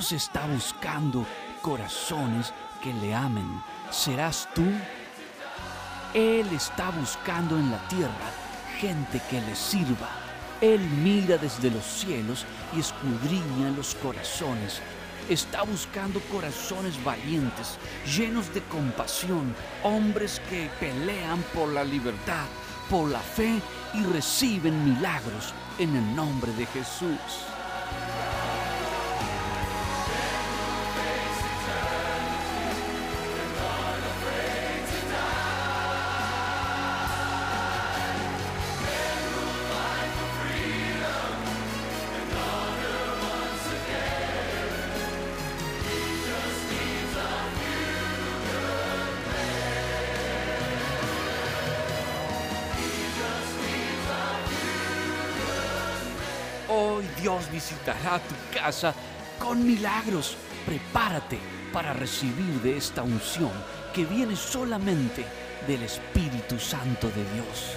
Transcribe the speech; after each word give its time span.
Dios 0.00 0.12
está 0.12 0.46
buscando 0.46 1.26
corazones 1.60 2.54
que 2.82 2.94
le 2.94 3.14
amen. 3.14 3.62
¿Serás 3.90 4.48
tú? 4.54 4.64
Él 6.14 6.46
está 6.54 6.88
buscando 6.88 7.58
en 7.58 7.70
la 7.70 7.86
tierra 7.86 8.30
gente 8.78 9.20
que 9.28 9.42
le 9.42 9.54
sirva. 9.54 10.08
Él 10.62 10.80
mira 10.80 11.36
desde 11.36 11.70
los 11.70 11.84
cielos 11.84 12.46
y 12.74 12.80
escudriña 12.80 13.72
los 13.76 13.94
corazones. 13.96 14.80
Está 15.28 15.64
buscando 15.64 16.18
corazones 16.32 16.94
valientes, 17.04 17.76
llenos 18.06 18.54
de 18.54 18.62
compasión, 18.62 19.54
hombres 19.82 20.40
que 20.48 20.70
pelean 20.80 21.44
por 21.52 21.68
la 21.68 21.84
libertad, 21.84 22.46
por 22.88 23.10
la 23.10 23.20
fe 23.20 23.60
y 23.92 24.02
reciben 24.04 24.94
milagros 24.94 25.52
en 25.78 25.94
el 25.94 26.16
nombre 26.16 26.50
de 26.54 26.64
Jesús. 26.64 27.50
Dios 57.20 57.50
visitará 57.50 58.18
tu 58.18 58.34
casa 58.58 58.94
con 59.38 59.66
milagros. 59.66 60.36
Prepárate 60.64 61.38
para 61.72 61.92
recibir 61.92 62.60
de 62.62 62.76
esta 62.76 63.02
unción 63.02 63.52
que 63.94 64.04
viene 64.04 64.36
solamente 64.36 65.24
del 65.66 65.82
Espíritu 65.82 66.58
Santo 66.58 67.08
de 67.08 67.24
Dios. 67.34 67.76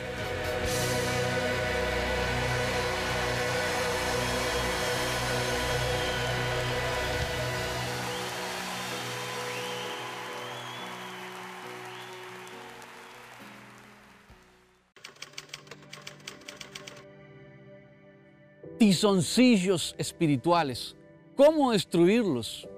Tizoncillos 19.04 19.96
espirituales. 19.98 20.96
¿Cómo 21.36 21.74
destruirlos? 21.74 22.70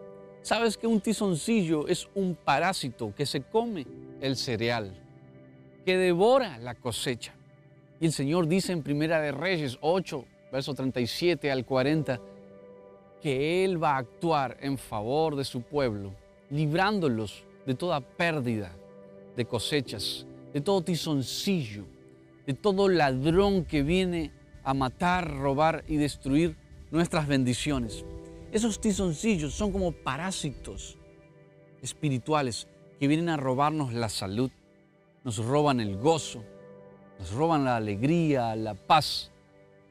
Sabes 0.41 0.75
que 0.75 0.87
un 0.87 0.99
tizoncillo 0.99 1.87
es 1.87 2.09
un 2.15 2.33
parásito 2.33 3.13
que 3.13 3.27
se 3.27 3.43
come 3.43 3.85
el 4.19 4.35
cereal, 4.35 4.91
que 5.85 5.95
devora 5.95 6.57
la 6.57 6.73
cosecha. 6.73 7.35
Y 7.99 8.07
el 8.07 8.11
Señor 8.11 8.47
dice 8.47 8.73
en 8.73 8.81
Primera 8.81 9.21
de 9.21 9.33
Reyes 9.33 9.77
8, 9.81 10.25
verso 10.51 10.73
37 10.73 11.51
al 11.51 11.63
40, 11.63 12.19
que 13.21 13.63
Él 13.63 13.81
va 13.81 13.91
a 13.91 13.97
actuar 13.99 14.57
en 14.61 14.79
favor 14.79 15.35
de 15.35 15.45
su 15.45 15.61
pueblo, 15.61 16.11
librándolos 16.49 17.43
de 17.67 17.75
toda 17.75 18.01
pérdida 18.01 18.71
de 19.35 19.45
cosechas, 19.45 20.25
de 20.51 20.59
todo 20.59 20.81
tizoncillo, 20.81 21.85
de 22.47 22.55
todo 22.55 22.89
ladrón 22.89 23.63
que 23.63 23.83
viene 23.83 24.31
a 24.65 24.73
matar, 24.73 25.37
robar 25.37 25.85
y 25.87 25.95
destruir 25.95 26.57
nuestras 26.91 27.27
bendiciones. 27.27 28.03
Esos 28.51 28.81
tizoncillos 28.81 29.53
son 29.53 29.71
como 29.71 29.91
parásitos 29.91 30.97
espirituales 31.81 32.67
que 32.99 33.07
vienen 33.07 33.29
a 33.29 33.37
robarnos 33.37 33.93
la 33.93 34.09
salud, 34.09 34.49
nos 35.23 35.37
roban 35.37 35.79
el 35.79 35.97
gozo, 35.97 36.43
nos 37.19 37.31
roban 37.31 37.63
la 37.63 37.77
alegría, 37.77 38.55
la 38.55 38.73
paz, 38.73 39.31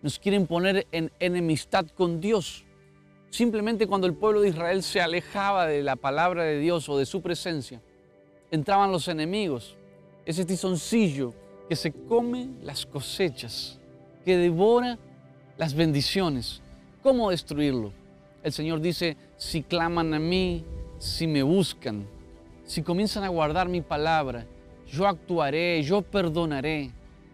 nos 0.02 0.18
quieren 0.18 0.46
poner 0.46 0.86
en 0.92 1.12
enemistad 1.20 1.86
con 1.86 2.20
Dios. 2.20 2.64
Simplemente 3.30 3.86
cuando 3.86 4.06
el 4.06 4.14
pueblo 4.14 4.40
de 4.40 4.48
Israel 4.48 4.82
se 4.82 5.00
alejaba 5.00 5.66
de 5.66 5.82
la 5.82 5.96
palabra 5.96 6.42
de 6.44 6.58
Dios 6.58 6.88
o 6.88 6.98
de 6.98 7.06
su 7.06 7.22
presencia, 7.22 7.80
entraban 8.50 8.92
los 8.92 9.08
enemigos, 9.08 9.76
ese 10.24 10.44
tizoncillo 10.44 11.32
que 11.68 11.76
se 11.76 11.92
come 11.92 12.50
las 12.62 12.86
cosechas 12.86 13.80
que 14.24 14.36
devora 14.36 14.98
las 15.56 15.74
bendiciones. 15.74 16.60
¿Cómo 17.02 17.30
destruirlo? 17.30 17.92
El 18.42 18.52
Señor 18.52 18.80
dice, 18.80 19.16
si 19.36 19.62
claman 19.62 20.12
a 20.14 20.18
mí, 20.18 20.64
si 20.98 21.26
me 21.26 21.42
buscan, 21.42 22.06
si 22.64 22.82
comienzan 22.82 23.24
a 23.24 23.28
guardar 23.28 23.68
mi 23.68 23.80
palabra, 23.80 24.46
yo 24.86 25.06
actuaré, 25.06 25.82
yo 25.82 26.02
perdonaré, 26.02 26.90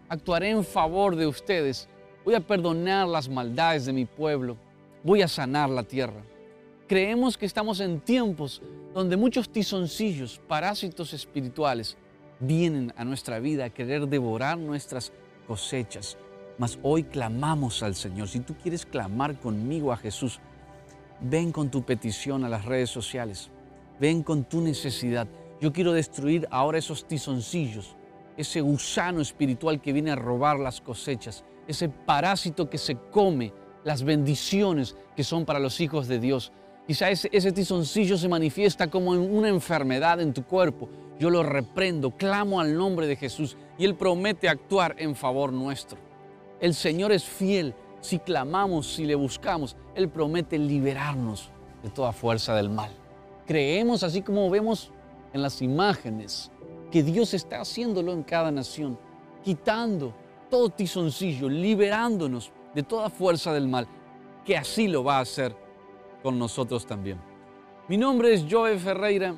actuaré 0.09 0.49
en 0.49 0.63
favor 0.63 1.15
de 1.15 1.27
ustedes, 1.27 1.87
voy 2.25 2.35
a 2.35 2.39
perdonar 2.39 3.07
las 3.07 3.29
maldades 3.29 3.85
de 3.85 3.93
mi 3.93 4.05
pueblo, 4.05 4.57
voy 5.03 5.21
a 5.21 5.27
sanar 5.27 5.69
la 5.69 5.83
tierra. 5.83 6.21
Creemos 6.87 7.37
que 7.37 7.45
estamos 7.45 7.79
en 7.79 8.01
tiempos 8.01 8.61
donde 8.93 9.15
muchos 9.15 9.49
tizoncillos, 9.49 10.41
parásitos 10.47 11.13
espirituales, 11.13 11.95
vienen 12.39 12.93
a 12.97 13.05
nuestra 13.05 13.39
vida 13.39 13.65
a 13.65 13.69
querer 13.69 14.07
devorar 14.07 14.57
nuestras 14.57 15.13
cosechas, 15.47 16.17
mas 16.57 16.79
hoy 16.83 17.03
clamamos 17.03 17.83
al 17.83 17.95
Señor. 17.95 18.27
Si 18.27 18.39
tú 18.39 18.55
quieres 18.55 18.85
clamar 18.85 19.39
conmigo 19.39 19.91
a 19.91 19.97
Jesús, 19.97 20.39
ven 21.21 21.51
con 21.51 21.69
tu 21.69 21.83
petición 21.83 22.43
a 22.43 22.49
las 22.49 22.65
redes 22.65 22.89
sociales. 22.89 23.49
Ven 23.99 24.23
con 24.23 24.43
tu 24.43 24.61
necesidad. 24.61 25.27
Yo 25.59 25.71
quiero 25.71 25.93
destruir 25.93 26.47
ahora 26.49 26.79
esos 26.79 27.07
tizoncillos, 27.07 27.95
ese 28.35 28.61
gusano 28.61 29.21
espiritual 29.21 29.81
que 29.81 29.93
viene 29.93 30.11
a 30.11 30.15
robar 30.15 30.59
las 30.59 30.81
cosechas, 30.81 31.43
ese 31.67 31.89
parásito 31.89 32.69
que 32.69 32.77
se 32.77 32.95
come 32.95 33.53
las 33.83 34.03
bendiciones 34.03 34.95
que 35.15 35.23
son 35.23 35.45
para 35.45 35.59
los 35.59 35.79
hijos 35.79 36.07
de 36.07 36.19
Dios. 36.19 36.51
Quizá 36.87 37.09
ese, 37.09 37.29
ese 37.31 37.51
tizoncillo 37.51 38.17
se 38.17 38.27
manifiesta 38.27 38.89
como 38.89 39.13
en 39.13 39.21
una 39.21 39.49
enfermedad 39.49 40.19
en 40.19 40.33
tu 40.33 40.43
cuerpo. 40.43 40.89
Yo 41.19 41.29
lo 41.29 41.43
reprendo, 41.43 42.09
clamo 42.11 42.59
al 42.59 42.75
nombre 42.75 43.05
de 43.05 43.15
Jesús 43.15 43.55
y 43.77 43.85
Él 43.85 43.95
promete 43.95 44.49
actuar 44.49 44.95
en 44.97 45.15
favor 45.15 45.53
nuestro. 45.53 46.10
El 46.61 46.75
Señor 46.75 47.11
es 47.11 47.23
fiel. 47.23 47.73
Si 48.01 48.19
clamamos, 48.19 48.93
si 48.93 49.05
le 49.05 49.15
buscamos, 49.15 49.75
Él 49.95 50.09
promete 50.09 50.59
liberarnos 50.59 51.49
de 51.81 51.89
toda 51.89 52.13
fuerza 52.13 52.55
del 52.55 52.69
mal. 52.69 52.91
Creemos, 53.47 54.03
así 54.03 54.21
como 54.21 54.47
vemos 54.49 54.91
en 55.33 55.41
las 55.41 55.61
imágenes, 55.63 56.51
que 56.91 57.01
Dios 57.01 57.33
está 57.33 57.61
haciéndolo 57.61 58.13
en 58.13 58.21
cada 58.21 58.51
nación, 58.51 58.97
quitando 59.43 60.13
todo 60.51 60.69
tizoncillo, 60.69 61.49
liberándonos 61.49 62.51
de 62.75 62.83
toda 62.83 63.09
fuerza 63.09 63.53
del 63.53 63.67
mal, 63.67 63.87
que 64.45 64.55
así 64.55 64.87
lo 64.87 65.03
va 65.03 65.17
a 65.17 65.21
hacer 65.21 65.55
con 66.21 66.37
nosotros 66.37 66.85
también. 66.85 67.19
Mi 67.87 67.97
nombre 67.97 68.33
es 68.33 68.45
Joe 68.49 68.77
Ferreira 68.77 69.33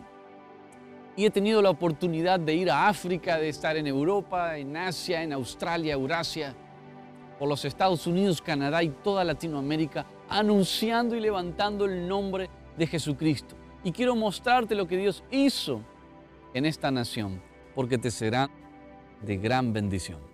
y 1.15 1.25
he 1.25 1.29
tenido 1.29 1.61
la 1.61 1.69
oportunidad 1.69 2.39
de 2.39 2.53
ir 2.53 2.69
a 2.69 2.89
África, 2.89 3.37
de 3.37 3.47
estar 3.47 3.77
en 3.77 3.87
Europa, 3.87 4.57
en 4.57 4.75
Asia, 4.75 5.23
en 5.23 5.31
Australia, 5.31 5.93
Eurasia 5.93 6.53
por 7.43 7.49
los 7.49 7.65
Estados 7.65 8.07
Unidos, 8.07 8.41
Canadá 8.41 8.81
y 8.83 8.87
toda 8.87 9.21
Latinoamérica, 9.25 10.05
anunciando 10.29 11.13
y 11.13 11.19
levantando 11.19 11.83
el 11.83 12.07
nombre 12.07 12.49
de 12.77 12.87
Jesucristo. 12.87 13.57
Y 13.83 13.91
quiero 13.91 14.15
mostrarte 14.15 14.75
lo 14.75 14.87
que 14.87 14.95
Dios 14.95 15.25
hizo 15.29 15.81
en 16.53 16.65
esta 16.65 16.89
nación, 16.89 17.41
porque 17.75 17.97
te 17.97 18.11
será 18.11 18.49
de 19.21 19.35
gran 19.35 19.73
bendición. 19.73 20.32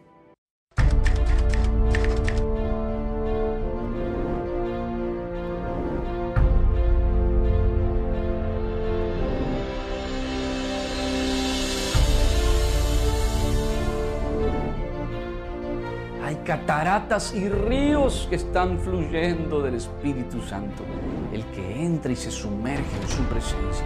Cataratas 16.49 17.35
y 17.35 17.47
ríos 17.47 18.25
que 18.28 18.37
están 18.37 18.79
fluyendo 18.79 19.61
del 19.61 19.75
Espíritu 19.75 20.41
Santo. 20.41 20.84
El 21.31 21.46
que 21.51 21.85
entra 21.85 22.11
y 22.11 22.16
se 22.16 22.31
sumerge 22.31 22.90
en 23.03 23.07
su 23.07 23.22
presencia, 23.25 23.85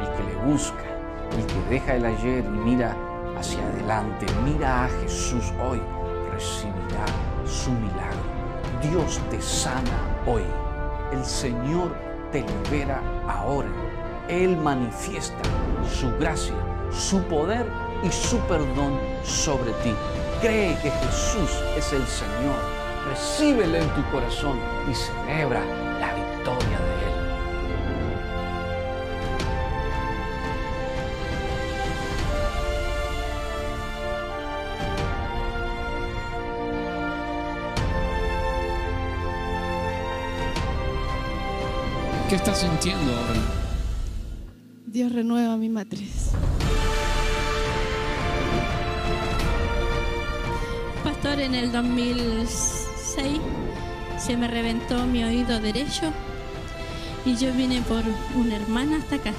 el 0.00 0.06
que 0.16 0.24
le 0.24 0.50
busca, 0.50 0.86
el 1.36 1.44
que 1.44 1.68
deja 1.68 1.96
el 1.96 2.06
ayer 2.06 2.42
y 2.46 2.48
mira 2.48 2.96
hacia 3.36 3.62
adelante, 3.62 4.24
mira 4.42 4.86
a 4.86 4.88
Jesús 5.02 5.52
hoy, 5.62 5.82
recibirá 6.32 7.04
su 7.44 7.72
milagro. 7.72 8.24
Dios 8.90 9.20
te 9.30 9.42
sana 9.42 10.22
hoy. 10.26 10.44
El 11.12 11.22
Señor 11.22 11.94
te 12.32 12.40
libera 12.40 13.02
ahora. 13.28 13.68
Él 14.30 14.56
manifiesta 14.56 15.42
su 15.86 16.10
gracia, 16.18 16.54
su 16.90 17.20
poder 17.24 17.66
y 18.02 18.10
su 18.10 18.38
perdón 18.46 18.98
sobre 19.24 19.72
ti. 19.82 19.92
Cree 20.40 20.78
que 20.80 20.88
Jesús 20.88 21.50
es 21.76 21.92
el 21.92 22.06
Señor. 22.06 22.60
Recíbele 23.08 23.82
en 23.82 23.88
tu 23.90 24.08
corazón 24.12 24.56
y 24.88 24.94
celebra 24.94 25.64
la 25.98 26.14
victoria 26.14 26.78
de 26.78 26.94
Él. 26.94 27.18
¿Qué 42.28 42.36
estás 42.36 42.58
sintiendo 42.58 43.12
ahora? 43.12 43.40
Dios 44.86 45.10
renueva 45.10 45.56
mi 45.56 45.68
matriz. 45.68 46.30
En 51.34 51.54
el 51.54 51.70
2006 51.70 53.38
se 54.18 54.36
me 54.38 54.48
reventó 54.48 55.04
mi 55.04 55.22
oído 55.24 55.60
derecho 55.60 56.10
y 57.26 57.36
yo 57.36 57.52
vine 57.52 57.82
por 57.82 58.02
una 58.34 58.56
hermana 58.56 58.96
hasta 58.96 59.16
acá. 59.16 59.32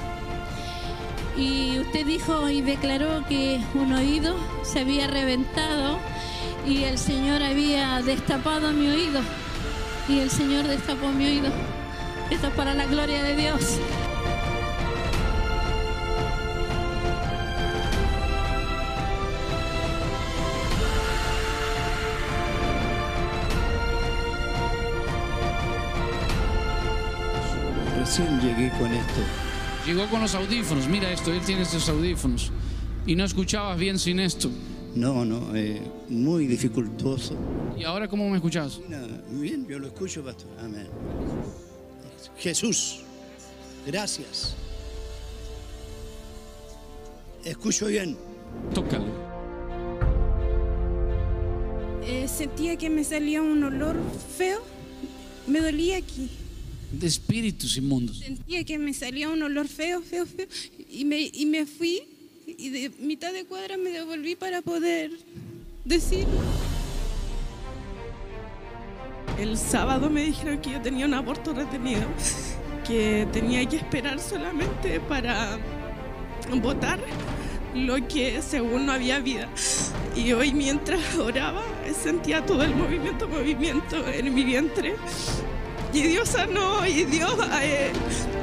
Y 1.36 1.80
usted 1.80 2.06
dijo 2.06 2.48
y 2.48 2.60
declaró 2.60 3.26
que 3.28 3.60
un 3.74 3.92
oído 3.92 4.36
se 4.62 4.80
había 4.80 5.08
reventado 5.08 5.98
y 6.64 6.84
el 6.84 6.96
Señor 6.96 7.42
había 7.42 8.00
destapado 8.02 8.70
mi 8.70 8.88
oído. 8.88 9.20
Y 10.08 10.20
el 10.20 10.30
Señor 10.30 10.68
destapó 10.68 11.08
mi 11.08 11.26
oído. 11.26 11.48
Esto 12.30 12.46
es 12.46 12.54
para 12.54 12.72
la 12.72 12.86
gloria 12.86 13.24
de 13.24 13.34
Dios. 13.34 13.80
Recién 28.10 28.40
llegué 28.40 28.70
con 28.70 28.92
esto. 28.92 29.20
Llegó 29.86 30.04
con 30.10 30.20
los 30.20 30.34
audífonos, 30.34 30.88
mira 30.88 31.12
esto, 31.12 31.32
él 31.32 31.42
tiene 31.42 31.62
estos 31.62 31.88
audífonos. 31.88 32.50
Y 33.06 33.14
no 33.14 33.24
escuchabas 33.24 33.78
bien 33.78 34.00
sin 34.00 34.18
esto. 34.18 34.50
No, 34.96 35.24
no, 35.24 35.54
eh, 35.54 35.80
muy 36.08 36.48
dificultoso. 36.48 37.36
¿Y 37.78 37.84
ahora 37.84 38.08
cómo 38.08 38.28
me 38.28 38.38
escuchas? 38.38 38.80
No, 38.88 38.98
bien, 39.40 39.64
yo 39.68 39.78
lo 39.78 39.86
escucho, 39.86 40.24
pastor. 40.24 40.48
Amén. 40.58 40.88
Jesús, 42.36 43.02
gracias. 43.86 44.56
Escucho 47.44 47.86
bien. 47.86 48.16
Tócalo. 48.74 49.06
Eh, 52.02 52.26
sentía 52.26 52.76
que 52.76 52.90
me 52.90 53.04
salía 53.04 53.40
un 53.40 53.62
olor 53.62 53.94
feo. 54.36 54.62
Me 55.46 55.60
dolía 55.60 55.98
aquí. 55.98 56.28
De 56.92 57.06
espíritus 57.06 57.76
inmundos. 57.76 58.18
Sentía 58.18 58.64
que 58.64 58.78
me 58.78 58.92
salía 58.92 59.28
un 59.28 59.42
olor 59.42 59.68
feo, 59.68 60.02
feo, 60.02 60.26
feo. 60.26 60.46
Y 60.90 61.04
me, 61.04 61.30
y 61.32 61.46
me 61.46 61.66
fui 61.66 62.02
y 62.58 62.70
de 62.70 62.90
mitad 62.98 63.32
de 63.32 63.44
cuadra 63.44 63.76
me 63.76 63.90
devolví 63.90 64.36
para 64.36 64.62
poder 64.62 65.12
decir. 65.84 66.26
El 69.38 69.56
sábado 69.56 70.10
me 70.10 70.22
dijeron 70.22 70.60
que 70.60 70.72
yo 70.72 70.80
tenía 70.82 71.06
un 71.06 71.14
aborto 71.14 71.54
retenido, 71.54 72.02
que 72.86 73.26
tenía 73.32 73.64
que 73.66 73.76
esperar 73.76 74.20
solamente 74.20 75.00
para 75.00 75.58
votar 76.60 77.00
lo 77.74 78.06
que 78.08 78.42
según 78.42 78.86
no 78.86 78.92
había 78.92 79.20
vida. 79.20 79.48
Y 80.16 80.32
hoy 80.32 80.52
mientras 80.52 81.16
oraba 81.16 81.62
sentía 82.02 82.44
todo 82.44 82.62
el 82.64 82.74
movimiento, 82.74 83.28
movimiento 83.28 84.06
en 84.08 84.34
mi 84.34 84.44
vientre. 84.44 84.94
Y 85.92 86.02
Dios 86.02 86.28
sanó 86.28 86.86
y 86.86 87.04
Dios 87.04 87.34
eh, 87.62 87.92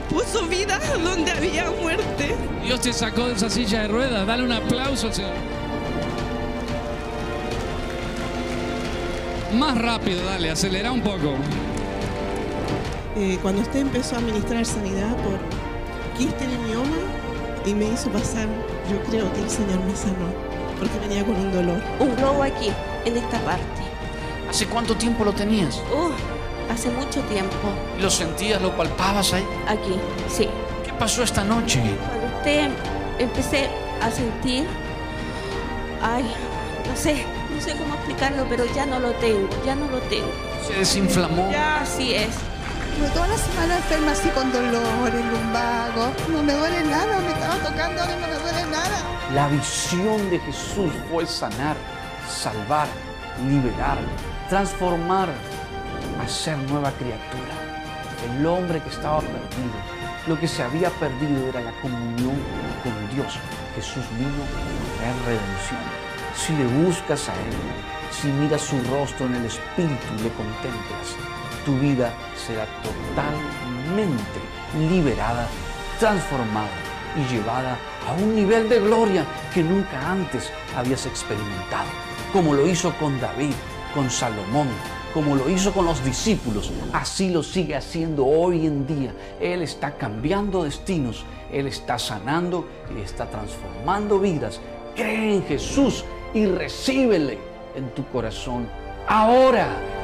puso 0.10 0.46
vida 0.48 0.80
donde 1.02 1.32
había 1.32 1.72
muerte. 1.72 2.36
Dios 2.64 2.82
te 2.82 2.92
sacó 2.92 3.28
de 3.28 3.34
esa 3.34 3.50
silla 3.50 3.84
de 3.84 3.88
ruedas. 3.88 4.28
Dale 4.28 4.44
un 4.44 4.52
aplauso 4.52 5.08
al 5.08 5.14
Señor. 5.14 5.34
Más 9.54 9.78
rápido, 9.78 10.26
dale, 10.26 10.52
acelera 10.52 10.92
un 10.92 11.02
poco. 11.02 11.36
Eh, 13.16 13.40
cuando 13.42 13.62
usted 13.62 13.80
empezó 13.80 14.16
a 14.16 14.20
administrar 14.20 14.66
sanidad 14.66 15.16
por 15.24 15.40
quiste 16.18 16.44
en 16.44 16.52
el 16.52 16.60
mioma 16.60 16.98
y 17.66 17.74
me 17.74 17.86
hizo 17.86 18.10
pasar, 18.10 18.48
yo 18.92 19.02
creo 19.10 19.32
que 19.34 19.42
el 19.42 19.50
Señor 19.50 19.80
me 19.86 19.96
sanó, 19.96 20.28
porque 20.78 21.00
venía 21.00 21.24
con 21.24 21.36
un 21.36 21.52
dolor. 21.52 21.82
Un 22.00 22.16
globo 22.18 22.44
aquí, 22.44 22.70
en 23.06 23.18
esta 23.18 23.40
parte. 23.40 23.64
¿Hace 24.50 24.66
cuánto 24.68 24.96
tiempo 24.96 25.24
lo 25.24 25.32
tenías? 25.34 25.78
Uh, 25.92 26.12
hace 26.70 26.90
mucho 26.90 27.22
tiempo. 27.24 27.56
¿Lo 28.00 28.10
sentías, 28.10 28.62
lo 28.62 28.76
palpabas 28.76 29.34
ahí? 29.34 29.46
Aquí, 29.68 30.00
sí. 30.30 30.48
¿Qué 30.86 30.94
pasó 30.94 31.24
esta 31.24 31.44
noche? 31.44 31.82
Cuando 31.82 32.38
usted 32.38 32.70
empecé 33.20 33.70
a 34.02 34.12
sentir, 34.12 34.68
ay, 36.02 36.24
no 36.88 36.96
sé, 36.96 37.26
no 37.54 37.62
sé 37.62 37.76
cómo 37.76 37.94
explicarlo, 37.96 38.46
pero 38.50 38.66
ya 38.74 38.86
no 38.86 39.00
lo 39.00 39.12
tengo, 39.14 39.50
ya 39.66 39.76
no 39.76 39.88
lo 39.88 40.00
tengo. 40.02 40.32
Se 40.66 40.74
desinflamó. 40.74 41.50
Así 41.82 42.14
es. 42.14 42.30
Estuve 42.92 43.10
toda 43.10 43.28
la 43.28 43.38
semana 43.38 43.78
enferma 43.78 44.12
así 44.12 44.30
con 44.30 44.52
dolores, 44.52 45.26
lumbago. 45.26 46.12
No 46.30 46.42
me 46.44 46.54
duele 46.54 46.84
nada, 46.84 47.20
me 47.20 47.32
estaba 47.32 47.56
tocando, 47.56 48.02
ahora 48.02 48.16
no 48.16 48.28
me 48.28 48.34
duele 48.34 48.72
nada. 48.72 49.02
La 49.34 49.48
visión 49.50 50.30
de 50.32 50.40
Jesús 50.40 50.92
fue 51.12 51.26
sanar, 51.28 51.76
salvar, 52.28 52.88
liberar, 53.48 54.00
transformar, 54.50 55.30
hacer 56.28 56.58
nueva 56.58 56.92
criatura. 56.92 57.56
El 58.30 58.46
hombre 58.46 58.82
que 58.82 58.90
estaba 58.90 59.22
perdido, 59.22 59.78
lo 60.28 60.38
que 60.38 60.46
se 60.46 60.62
había 60.62 60.90
perdido 60.90 61.48
era 61.48 61.62
la 61.62 61.72
comunión 61.82 62.36
con 62.84 63.16
Dios. 63.16 63.40
Jesús 63.76 64.04
vino 64.18 64.44
a 64.44 64.98
traer 64.98 65.16
redención. 65.26 65.80
Si 66.36 66.54
le 66.54 66.66
buscas 66.84 67.30
a 67.30 67.34
Él, 67.34 67.56
si 68.12 68.28
miras 68.28 68.62
su 68.62 68.78
rostro 68.92 69.26
en 69.26 69.36
el 69.36 69.46
Espíritu 69.46 70.06
y 70.20 70.24
le 70.24 70.30
contemplas, 70.32 71.16
tu 71.66 71.78
vida 71.80 72.12
será 72.36 72.66
totalmente 72.84 74.40
liberada, 74.78 75.48
transformada 75.98 76.78
y 77.16 77.34
llevada 77.34 77.78
a 78.06 78.14
un 78.22 78.36
nivel 78.36 78.68
de 78.68 78.82
gloria 78.82 79.26
que 79.54 79.64
nunca 79.64 80.12
antes 80.12 80.52
habías 80.76 81.06
experimentado, 81.06 81.90
como 82.34 82.54
lo 82.54 82.68
hizo 82.68 82.94
con 82.98 83.18
David, 83.22 83.54
con 83.94 84.12
Salomón, 84.12 84.68
como 85.14 85.36
lo 85.36 85.50
hizo 85.50 85.74
con 85.74 85.86
los 85.86 86.04
discípulos, 86.04 86.72
así 86.94 87.30
lo 87.30 87.44
sigue 87.44 87.76
haciendo 87.76 88.26
hoy 88.26 88.66
en 88.66 88.86
día. 88.86 89.14
Él 89.40 89.62
está 89.62 89.96
cambiando 89.96 90.64
destinos, 90.64 91.26
Él 91.52 91.68
está 91.68 91.98
sanando 91.98 92.68
y 92.96 93.02
está 93.02 93.30
transformando 93.30 94.20
vidas. 94.20 94.60
Cree 94.96 95.36
en 95.36 95.44
Jesús 95.46 96.04
y 96.34 96.46
recíbele 96.46 97.38
en 97.76 97.90
tu 97.96 98.06
corazón 98.10 98.68
ahora. 99.08 99.97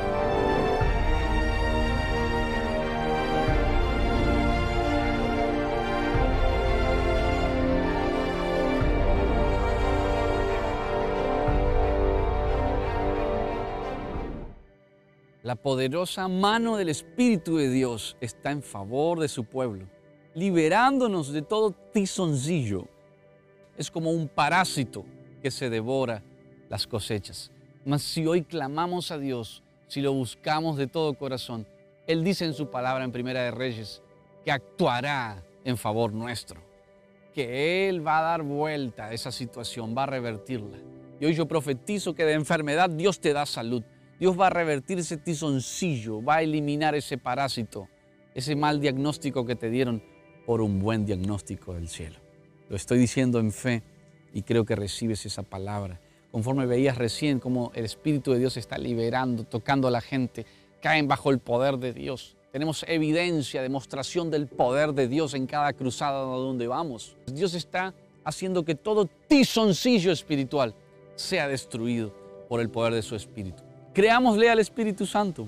La 15.54 15.62
poderosa 15.62 16.28
mano 16.28 16.78
del 16.78 16.90
Espíritu 16.90 17.58
de 17.58 17.70
Dios 17.70 18.18
está 18.20 18.50
en 18.50 18.64
favor 18.64 19.20
de 19.20 19.28
su 19.28 19.44
pueblo, 19.44 19.86
liberándonos 20.34 21.32
de 21.32 21.44
todo 21.44 21.76
tizoncillo. 21.94 22.88
Es 23.78 23.92
como 23.92 24.10
un 24.10 24.28
parásito 24.28 25.06
que 25.44 25.52
se 25.52 25.70
devora 25.70 26.24
las 26.70 26.88
cosechas. 26.88 27.52
Mas 27.86 28.02
si 28.02 28.26
hoy 28.26 28.42
clamamos 28.42 29.12
a 29.12 29.20
Dios, 29.20 29.62
si 29.88 30.02
lo 30.02 30.12
buscamos 30.12 30.76
de 30.76 30.88
todo 30.88 31.14
corazón, 31.14 31.68
Él 32.08 32.24
dice 32.24 32.46
en 32.46 32.56
su 32.56 32.72
palabra 32.72 33.04
en 33.04 33.12
Primera 33.12 33.44
de 33.44 33.52
Reyes 33.52 34.02
que 34.44 34.52
actuará 34.52 35.44
en 35.64 35.78
favor 35.78 36.14
nuestro, 36.14 36.62
que 37.32 37.88
Él 37.88 38.04
va 38.04 38.18
a 38.18 38.24
dar 38.24 38.42
vuelta 38.42 39.06
a 39.06 39.14
esa 39.14 39.32
situación, 39.32 39.94
va 39.96 40.02
a 40.02 40.08
revertirla. 40.08 40.80
Y 41.20 41.26
hoy 41.26 41.36
yo 41.36 41.48
profetizo 41.48 42.16
que 42.16 42.26
de 42.26 42.34
enfermedad 42.34 42.90
Dios 42.90 43.20
te 43.20 43.34
da 43.34 43.46
salud. 43.46 43.84
Dios 44.20 44.40
va 44.40 44.48
a 44.48 44.50
revertir 44.50 45.00
ese 45.00 45.18
tizoncillo, 45.18 46.24
va 46.24 46.36
a 46.36 46.42
eliminar 46.44 46.96
ese 46.96 47.18
parásito, 47.18 47.88
ese 48.36 48.56
mal 48.56 48.80
diagnóstico 48.80 49.46
que 49.46 49.56
te 49.56 49.70
dieron 49.70 50.04
por 50.46 50.62
un 50.62 50.80
buen 50.80 51.06
diagnóstico 51.06 51.74
del 51.74 51.88
cielo. 51.88 52.18
Lo 52.70 52.76
estoy 52.76 53.00
diciendo 53.00 53.40
en 53.40 53.52
fe 53.52 53.84
y 54.34 54.44
creo 54.44 54.66
que 54.66 54.76
recibes 54.76 55.26
esa 55.26 55.44
palabra. 55.44 56.00
Conforme 56.32 56.66
veías 56.66 56.98
recién 56.98 57.40
cómo 57.40 57.72
el 57.76 57.86
Espíritu 57.86 58.32
de 58.32 58.40
Dios 58.40 58.58
está 58.58 58.78
liberando, 58.78 59.44
tocando 59.44 59.88
a 59.88 59.92
la 59.92 60.02
gente, 60.02 60.46
caen 60.82 61.08
bajo 61.08 61.30
el 61.30 61.40
poder 61.40 61.78
de 61.78 61.94
Dios. 61.94 62.36
Tenemos 62.52 62.86
evidencia, 62.88 63.62
demostración 63.62 64.30
del 64.30 64.48
poder 64.48 64.94
de 64.94 65.08
Dios 65.08 65.34
en 65.34 65.48
cada 65.48 65.74
cruzada 65.74 66.20
donde 66.20 66.68
vamos. 66.68 67.16
Dios 67.26 67.54
está 67.56 67.94
haciendo 68.24 68.64
que 68.64 68.76
todo 68.76 69.10
tizoncillo 69.28 70.12
espiritual 70.12 70.76
sea 71.16 71.48
destruido 71.48 72.14
por 72.48 72.62
el 72.62 72.70
poder 72.70 72.94
de 72.94 73.02
su 73.02 73.16
Espíritu. 73.16 73.63
Creámosle 73.94 74.50
al 74.50 74.58
Espíritu 74.58 75.06
Santo. 75.06 75.48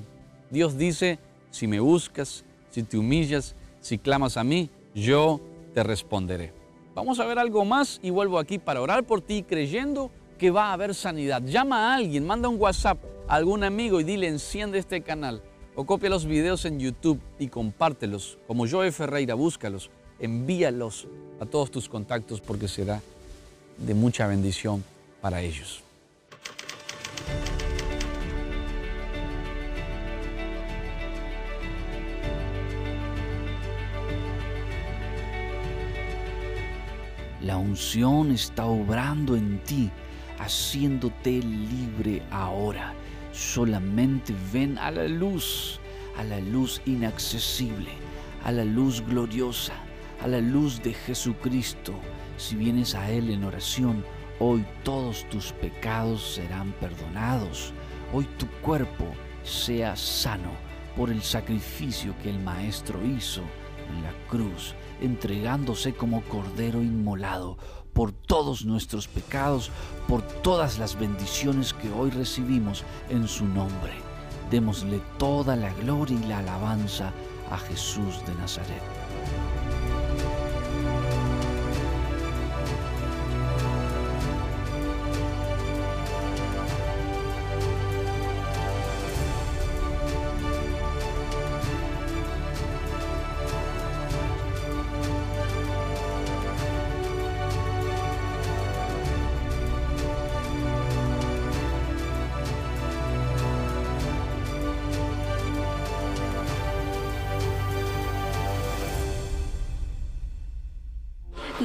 Dios 0.52 0.78
dice, 0.78 1.18
si 1.50 1.66
me 1.66 1.80
buscas, 1.80 2.46
si 2.70 2.84
te 2.84 2.96
humillas, 2.96 3.56
si 3.82 3.98
clamas 3.98 4.38
a 4.38 4.44
mí, 4.44 4.70
yo 4.94 5.42
te 5.74 5.82
responderé. 5.82 6.54
Vamos 6.94 7.20
a 7.20 7.26
ver 7.26 7.40
algo 7.40 7.66
más 7.66 8.00
y 8.04 8.12
vuelvo 8.12 8.38
aquí 8.38 8.60
para 8.60 8.82
orar 8.82 9.04
por 9.04 9.22
ti 9.22 9.44
creyendo 9.44 10.12
que 10.38 10.52
va 10.52 10.68
a 10.68 10.74
haber 10.74 10.94
sanidad. 10.94 11.42
Llama 11.44 11.90
a 11.92 11.96
alguien, 11.96 12.26
manda 12.28 12.48
un 12.48 12.60
WhatsApp 12.62 13.00
a 13.28 13.36
algún 13.36 13.64
amigo 13.64 14.00
y 14.00 14.04
dile 14.04 14.28
enciende 14.28 14.78
este 14.78 15.02
canal 15.02 15.42
O 15.76 15.86
copia 15.86 16.10
los 16.10 16.26
videos 16.26 16.66
en 16.66 16.80
YouTube 16.80 17.20
y 17.40 17.48
compártelos. 17.48 18.38
Como 18.48 18.68
Joe 18.68 18.92
Ferreira, 18.92 19.34
búscalos, 19.34 19.90
envíalos 20.20 21.08
a 21.40 21.46
todos 21.46 21.72
tus 21.72 21.90
contactos 21.90 22.42
porque 22.42 22.68
será 22.68 23.02
de 23.78 23.94
mucha 23.94 24.28
bendición 24.28 24.84
para 25.20 25.42
ellos. 25.42 25.85
La 37.46 37.58
unción 37.58 38.32
está 38.32 38.66
obrando 38.66 39.36
en 39.36 39.60
ti, 39.60 39.92
haciéndote 40.40 41.44
libre 41.44 42.24
ahora. 42.32 42.96
Solamente 43.34 44.34
ven 44.52 44.80
a 44.80 44.90
la 44.90 45.08
luz, 45.08 45.80
a 46.18 46.24
la 46.24 46.40
luz 46.40 46.82
inaccesible, 46.88 47.92
a 48.44 48.52
la 48.52 48.66
luz 48.66 49.06
gloriosa, 49.06 49.76
a 50.24 50.28
la 50.28 50.42
luz 50.42 50.82
de 50.82 50.96
Jesucristo. 50.96 51.94
Si 52.38 52.56
vienes 52.56 52.96
a 52.96 53.12
Él 53.12 53.30
en 53.30 53.44
oración, 53.44 54.04
hoy 54.40 54.66
todos 54.82 55.30
tus 55.30 55.52
pecados 55.52 56.24
serán 56.24 56.72
perdonados. 56.80 57.74
Hoy 58.12 58.28
tu 58.40 58.48
cuerpo 58.64 59.06
sea 59.44 59.96
sano 59.96 60.50
por 60.98 61.12
el 61.12 61.22
sacrificio 61.22 62.16
que 62.24 62.32
el 62.32 62.40
Maestro 62.40 63.06
hizo 63.06 63.44
en 63.92 64.02
la 64.02 64.14
cruz 64.30 64.74
entregándose 65.02 65.94
como 65.94 66.22
cordero 66.24 66.82
inmolado 66.82 67.58
por 67.94 68.12
todos 68.12 68.66
nuestros 68.66 69.08
pecados, 69.08 69.72
por 70.08 70.22
todas 70.22 70.78
las 70.78 71.00
bendiciones 71.00 71.74
que 71.74 71.90
hoy 71.92 72.10
recibimos 72.10 72.84
en 73.10 73.28
su 73.28 73.46
nombre. 73.46 73.94
Démosle 74.52 75.02
toda 75.18 75.56
la 75.56 75.74
gloria 75.74 76.20
y 76.22 76.28
la 76.28 76.40
alabanza 76.40 77.14
a 77.50 77.58
Jesús 77.58 78.26
de 78.28 78.36
Nazaret. 78.36 78.84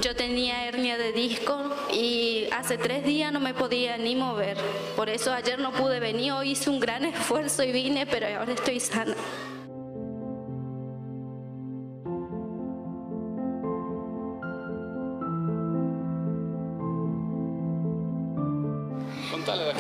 Yo 0.01 0.17
tenía 0.17 0.65
hernia 0.67 0.97
de 0.97 1.13
disco 1.13 1.59
y 1.93 2.49
hace 2.53 2.79
tres 2.79 3.05
días 3.05 3.31
no 3.33 3.39
me 3.39 3.53
podía 3.53 3.99
ni 3.99 4.17
mover. 4.17 4.57
Por 4.97 5.11
eso 5.11 5.31
ayer 5.31 5.59
no 5.59 5.73
pude 5.73 6.01
venir, 6.01 6.33
hoy 6.33 6.53
hice 6.53 6.71
un 6.71 6.81
gran 6.81 7.05
esfuerzo 7.05 7.63
y 7.63 7.71
vine, 7.71 8.07
pero 8.07 8.27
ahora 8.39 8.53
estoy 8.53 8.81
sana. 8.81 9.15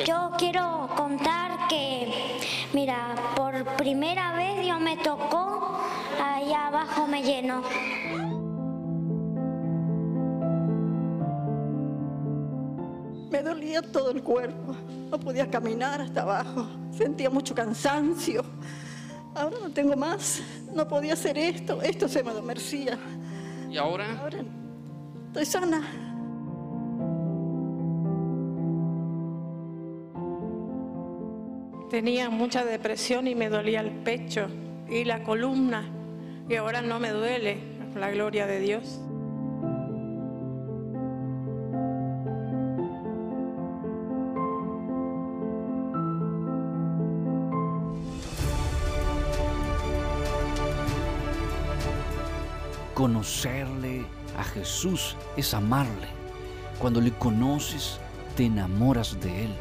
Yo 0.04 0.32
quiero 0.36 0.90
contar 0.96 1.66
que, 1.68 2.12
mira, 2.74 3.14
por 3.36 3.64
primera 3.76 4.32
vez 4.34 4.60
Dios 4.60 4.80
me 4.80 4.98
tocó, 4.98 5.80
allá 6.22 6.66
abajo 6.66 7.06
me 7.06 7.22
llenó. 7.22 7.62
Dolía 13.70 13.92
todo 13.92 14.10
el 14.10 14.22
cuerpo, 14.22 14.74
no 15.10 15.20
podía 15.20 15.48
caminar 15.48 16.00
hasta 16.00 16.22
abajo, 16.22 16.66
sentía 16.90 17.30
mucho 17.30 17.54
cansancio. 17.54 18.44
Ahora 19.34 19.58
no 19.62 19.70
tengo 19.70 19.96
más, 19.96 20.42
no 20.74 20.88
podía 20.88 21.12
hacer 21.12 21.38
esto, 21.38 21.80
esto 21.82 22.08
se 22.08 22.22
me 22.22 22.30
adormecía. 22.30 22.98
¿Y 23.70 23.76
ahora? 23.76 24.18
Ahora 24.18 24.38
estoy 25.28 25.46
sana. 25.46 25.82
Tenía 31.90 32.30
mucha 32.30 32.64
depresión 32.64 33.28
y 33.28 33.34
me 33.34 33.48
dolía 33.48 33.80
el 33.80 33.90
pecho 33.90 34.48
y 34.88 35.04
la 35.04 35.22
columna. 35.22 35.84
Y 36.48 36.56
ahora 36.56 36.82
no 36.82 36.98
me 36.98 37.10
duele, 37.10 37.58
la 37.94 38.10
gloria 38.10 38.46
de 38.46 38.60
Dios. 38.60 39.00
Conocerle 53.00 54.04
a 54.36 54.44
Jesús 54.44 55.16
es 55.34 55.54
amarle. 55.54 56.08
Cuando 56.78 57.00
le 57.00 57.10
conoces, 57.12 57.98
te 58.36 58.44
enamoras 58.44 59.18
de 59.22 59.46
Él. 59.46 59.54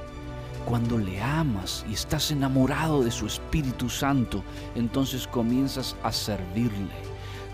Cuando 0.65 0.98
le 0.98 1.22
amas 1.22 1.86
y 1.89 1.93
estás 1.93 2.31
enamorado 2.31 3.01
de 3.01 3.12
su 3.12 3.27
Espíritu 3.27 3.88
Santo, 3.88 4.43
entonces 4.75 5.25
comienzas 5.25 5.96
a 6.03 6.12
servirle. 6.12 6.91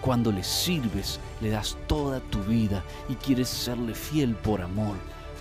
Cuando 0.02 0.32
le 0.32 0.44
sirves, 0.44 1.20
le 1.40 1.52
das 1.52 1.78
toda 1.86 2.20
tu 2.20 2.40
vida 2.40 2.84
y 3.08 3.14
quieres 3.14 3.50
serle 3.50 3.94
fiel 3.94 4.34
por 4.34 4.64
amor, 4.64 4.96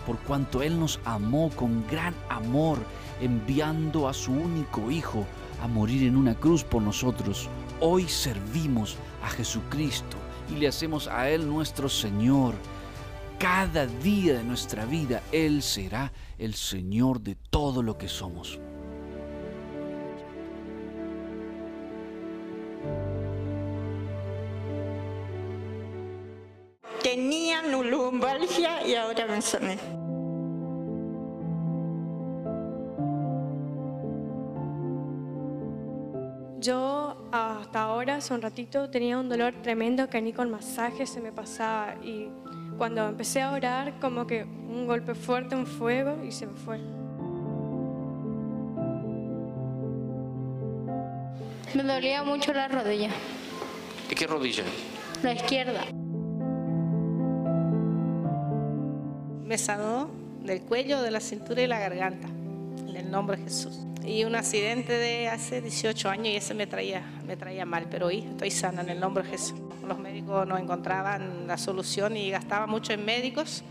por 0.05 0.19
cuanto 0.19 0.63
Él 0.63 0.79
nos 0.79 1.01
amó 1.07 1.49
con 1.57 1.87
gran 1.87 2.15
amor, 2.29 2.81
enviando 3.23 4.09
a 4.09 4.13
su 4.13 4.33
único 4.33 4.91
Hijo 4.91 5.25
a 5.63 5.69
morir 5.69 6.07
en 6.07 6.19
una 6.19 6.35
cruz 6.35 6.63
por 6.63 6.83
nosotros. 6.83 7.49
Hoy 7.81 8.07
servimos 8.07 8.99
a 9.23 9.31
Jesucristo 9.31 10.19
y 10.51 10.55
le 10.57 10.69
hacemos 10.69 11.09
a 11.09 11.29
Él 11.31 11.49
nuestro 11.49 11.89
Señor. 11.89 12.55
Cada 13.39 13.87
día 13.87 14.35
de 14.35 14.45
nuestra 14.45 14.85
vida 14.85 15.23
Él 15.33 15.63
será 15.63 16.13
el 16.39 16.55
Señor 16.55 17.21
de 17.21 17.37
todo 17.51 17.83
lo 17.83 17.99
que 17.99 18.09
somos. 18.09 18.59
Tenía 27.03 27.63
lumbalgia 27.63 28.87
y 28.87 28.95
ahora 28.95 29.27
me 29.27 29.43
sané. 29.43 29.79
Yo 36.61 37.04
hasta 37.35 37.83
ahora, 37.83 38.17
hace 38.17 38.33
un 38.33 38.43
ratito, 38.43 38.89
tenía 38.91 39.19
un 39.19 39.29
dolor 39.29 39.55
tremendo 39.63 40.09
que 40.09 40.23
ni 40.23 40.33
con 40.33 40.51
masaje 40.51 41.05
se 41.05 41.21
me 41.21 41.33
pasaba 41.33 41.97
y 42.03 42.29
cuando 42.79 43.09
empecé 43.09 43.43
a 43.43 43.53
orar 43.53 43.99
como 43.99 44.27
que 44.27 44.45
un 44.45 44.87
golpe 44.87 45.15
fuerte, 45.15 45.57
un 45.57 45.67
fuego 45.67 46.23
y 46.25 46.31
se 46.31 46.47
me 46.47 46.55
fue. 46.55 46.79
Me 51.75 51.83
dolía 51.83 52.23
mucho 52.23 52.53
la 52.53 52.69
rodilla, 52.69 53.11
¿De 54.09 54.15
qué 54.15 54.27
rodilla? 54.29 54.63
la 55.23 55.33
izquierda. 55.33 55.81
Me 59.45 59.59
sanó 59.59 60.09
del 60.45 60.63
cuello, 60.63 61.03
de 61.03 61.11
la 61.11 61.21
cintura 61.21 61.63
y 61.63 61.67
la 61.67 61.81
garganta, 61.81 62.29
en 62.29 62.97
el 62.97 63.11
nombre 63.11 63.37
de 63.39 63.45
Jesús. 63.45 63.81
Y 64.07 64.25
un 64.25 64.35
accidente 64.35 64.93
de 64.93 65.29
hace 65.29 65.63
18 65.63 66.11
años 66.11 66.27
y 66.27 66.37
ese 66.37 66.53
me 66.53 66.67
traía, 66.67 67.03
me 67.27 67.37
traía 67.37 67.65
mal, 67.65 67.87
pero 67.91 68.07
hoy 68.07 68.19
estoy 68.19 68.51
sana 68.51 68.83
en 68.83 68.91
el 68.91 69.01
nombre 69.01 69.25
de 69.25 69.31
Jesús. 69.31 69.59
Los 69.87 69.99
médicos 69.99 70.47
no 70.47 70.59
encontraban 70.59 71.47
la 71.47 71.57
solución 71.57 72.17
y 72.17 72.31
gastaba 72.31 72.67
mucho 72.67 72.93
en 72.93 73.05
médicos 73.05 73.63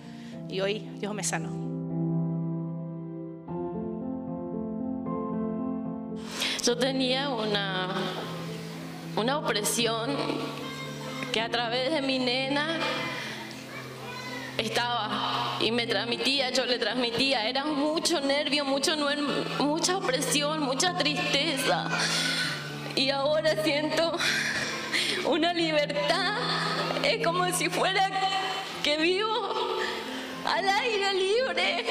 y 0.49 0.59
hoy 0.59 0.79
Dios 0.99 1.13
me 1.13 1.23
sanó. 1.23 1.51
Yo 6.65 6.77
tenía 6.77 7.29
una, 7.29 7.89
una 9.15 9.37
opresión 9.37 10.15
que 11.31 11.41
a 11.41 11.49
través 11.49 11.91
de 11.91 12.01
mi 12.01 12.17
nena 12.19 12.79
estaba 14.57 15.42
y 15.63 15.71
me 15.71 15.87
transmitía, 15.87 16.49
yo 16.49 16.65
le 16.65 16.77
transmitía, 16.77 17.47
era 17.47 17.63
mucho 17.63 18.19
nervio, 18.19 18.65
mucho, 18.65 18.97
mucha 19.59 19.99
presión, 20.01 20.59
mucha 20.59 20.97
tristeza. 20.97 21.89
Y 22.97 23.09
ahora 23.09 23.63
siento 23.63 24.11
una 25.25 25.53
libertad, 25.53 26.33
es 27.01 27.25
como 27.25 27.49
si 27.53 27.69
fuera 27.69 28.09
que 28.83 28.97
vivo 28.97 29.29
al 30.45 30.67
aire 30.67 31.13
libre. 31.13 31.85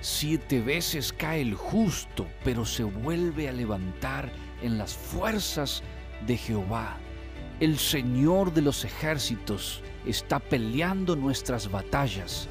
Siete 0.00 0.60
veces 0.60 1.12
cae 1.12 1.40
el 1.40 1.54
justo, 1.54 2.28
pero 2.44 2.64
se 2.64 2.84
vuelve 2.84 3.48
a 3.48 3.52
levantar 3.52 4.30
en 4.62 4.78
las 4.78 4.94
fuerzas 4.94 5.82
de 6.26 6.36
Jehová. 6.36 6.96
El 7.60 7.78
Señor 7.78 8.52
de 8.52 8.62
los 8.62 8.84
ejércitos 8.84 9.82
está 10.06 10.38
peleando 10.38 11.16
nuestras 11.16 11.70
batallas. 11.70 12.48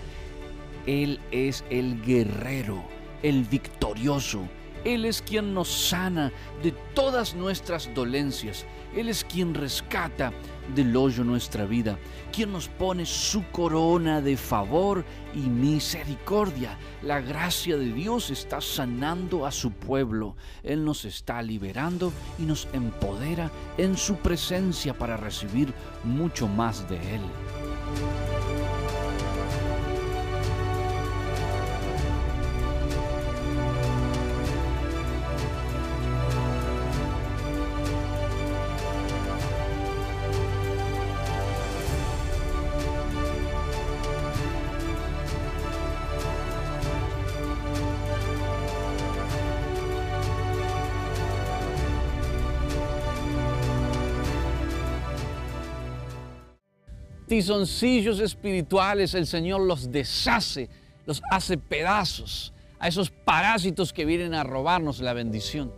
Él 0.86 1.20
es 1.32 1.64
el 1.70 2.02
guerrero, 2.04 2.84
el 3.24 3.44
victorioso. 3.44 4.48
Él 4.84 5.06
es 5.06 5.22
quien 5.22 5.54
nos 5.54 5.68
sana 5.68 6.32
de 6.64 6.72
todas 6.94 7.36
nuestras 7.36 7.94
dolencias. 7.94 8.66
Él 8.96 9.10
es 9.10 9.24
quien 9.24 9.54
rescata 9.54 10.32
del 10.76 10.96
hoyo 10.96 11.24
nuestra 11.24 11.66
vida, 11.66 11.98
quien 12.32 12.52
nos 12.52 12.68
pone 12.68 13.06
su 13.06 13.44
corona 13.52 14.22
de 14.22 14.38
favor 14.38 15.06
y 15.34 15.40
misericordia. 15.40 16.78
La 17.02 17.22
gracia 17.22 17.78
de 17.78 17.94
Dios 17.94 18.30
está 18.30 18.62
sanando 18.62 19.46
a 19.46 19.52
su 19.52 19.72
pueblo. 19.72 20.36
Él 20.64 20.84
nos 20.84 21.06
está 21.06 21.42
liberando 21.42 22.12
y 22.40 22.44
nos 22.44 22.68
empodera 22.74 23.52
en 23.78 23.98
su 23.98 24.16
presencia 24.18 24.94
para 24.98 25.18
recibir 25.18 25.74
mucho 26.04 26.48
más 26.48 26.90
de 26.90 26.98
Él. 27.16 27.22
Tizoncillos 57.38 58.20
espirituales 58.20 59.14
el 59.14 59.28
Señor 59.28 59.62
los 59.62 59.92
deshace, 59.92 60.70
los 61.06 61.22
hace 61.30 61.56
pedazos 61.56 62.52
a 62.80 62.88
esos 62.88 63.12
parásitos 63.12 63.94
que 63.94 64.06
vienen 64.06 64.34
a 64.34 64.44
robarnos 64.44 65.02
la 65.02 65.14
bendición. 65.14 65.72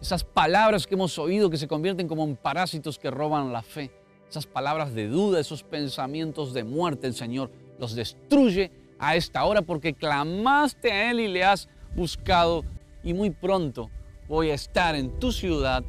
Esas 0.00 0.22
palabras 0.22 0.86
que 0.86 0.94
hemos 0.94 1.18
oído 1.18 1.50
que 1.50 1.56
se 1.56 1.66
convierten 1.66 2.06
como 2.06 2.22
en 2.22 2.36
parásitos 2.36 3.00
que 3.00 3.10
roban 3.10 3.52
la 3.52 3.62
fe. 3.62 3.90
Esas 4.30 4.46
palabras 4.46 4.94
de 4.94 5.08
duda, 5.08 5.40
esos 5.40 5.64
pensamientos 5.64 6.54
de 6.54 6.62
muerte, 6.62 7.08
el 7.08 7.14
Señor 7.14 7.50
los 7.80 7.96
destruye 7.96 8.70
a 9.00 9.16
esta 9.16 9.44
hora 9.44 9.62
porque 9.62 9.92
clamaste 9.92 10.92
a 10.92 11.10
Él 11.10 11.18
y 11.18 11.26
le 11.26 11.42
has 11.42 11.68
buscado. 11.96 12.64
Y 13.02 13.12
muy 13.12 13.30
pronto 13.30 13.90
voy 14.28 14.50
a 14.50 14.54
estar 14.54 14.94
en 14.94 15.18
tu 15.18 15.32
ciudad 15.32 15.84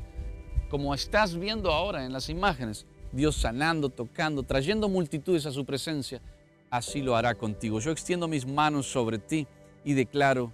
como 0.71 0.95
estás 0.95 1.37
viendo 1.37 1.71
ahora 1.71 2.03
en 2.03 2.13
las 2.13 2.29
imágenes 2.29 2.86
Dios 3.11 3.35
sanando, 3.35 3.89
tocando, 3.89 4.43
trayendo 4.43 4.89
multitudes 4.89 5.45
a 5.45 5.51
su 5.51 5.65
presencia, 5.65 6.21
así 6.69 7.01
lo 7.01 7.15
hará 7.15 7.35
contigo. 7.35 7.79
Yo 7.79 7.91
extiendo 7.91 8.27
mis 8.27 8.45
manos 8.45 8.87
sobre 8.87 9.17
ti 9.17 9.47
y 9.83 9.93
declaro, 9.93 10.51